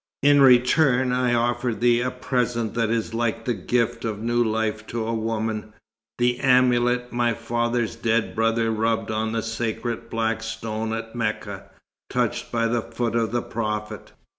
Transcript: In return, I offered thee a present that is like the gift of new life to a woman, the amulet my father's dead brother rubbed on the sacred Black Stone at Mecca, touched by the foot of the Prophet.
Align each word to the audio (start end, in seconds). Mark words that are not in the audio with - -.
In 0.23 0.41
return, 0.41 1.11
I 1.11 1.35
offered 1.35 1.79
thee 1.79 2.01
a 2.01 2.09
present 2.09 2.73
that 2.73 2.89
is 2.89 3.13
like 3.13 3.45
the 3.45 3.53
gift 3.53 4.03
of 4.03 4.19
new 4.19 4.43
life 4.43 4.87
to 4.87 5.05
a 5.05 5.13
woman, 5.13 5.73
the 6.17 6.39
amulet 6.39 7.13
my 7.13 7.35
father's 7.35 7.95
dead 7.97 8.33
brother 8.33 8.71
rubbed 8.71 9.11
on 9.11 9.31
the 9.31 9.43
sacred 9.43 10.09
Black 10.09 10.41
Stone 10.41 10.91
at 10.91 11.13
Mecca, 11.13 11.69
touched 12.09 12.51
by 12.51 12.65
the 12.65 12.81
foot 12.81 13.15
of 13.15 13.31
the 13.31 13.43
Prophet. 13.43 14.13